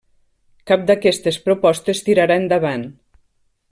[0.71, 2.91] Cap d'aquestes propostes tirarà endavant.